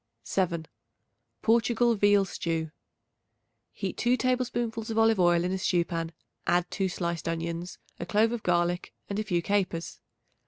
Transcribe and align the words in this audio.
7. 0.23 0.67
Portugal 1.43 1.93
Veal 1.93 2.25
Stew. 2.25 2.71
Heat 3.71 3.97
2 3.97 4.17
tablespoonfuls 4.17 4.89
of 4.89 4.97
olive 4.97 5.19
oil 5.19 5.43
in 5.43 5.51
a 5.51 5.59
stew 5.59 5.85
pan; 5.85 6.11
add 6.47 6.65
2 6.71 6.89
sliced 6.89 7.27
onions, 7.29 7.77
a 7.99 8.05
clove 8.07 8.31
of 8.31 8.41
garlic 8.41 8.95
and 9.11 9.19
a 9.19 9.23
few 9.23 9.43
capers. 9.43 9.99